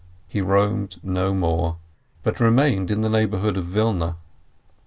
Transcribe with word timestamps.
He 0.27 0.41
roamed 0.41 0.99
no 1.03 1.31
more, 1.31 1.77
but 2.23 2.39
remained 2.39 2.89
in 2.89 3.01
the 3.01 3.07
neighborhood 3.11 3.55
of 3.55 3.71
Wilna. 3.75 4.15